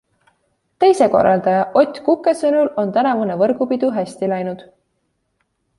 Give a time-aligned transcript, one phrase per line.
[0.83, 4.67] Teise korraldaja Ott Kuke sõnul on tänavune võrgupidu hästi läinud.